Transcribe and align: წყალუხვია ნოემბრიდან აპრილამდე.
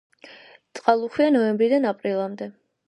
წყალუხვია 0.79 1.29
ნოემბრიდან 1.37 1.87
აპრილამდე. 1.95 2.55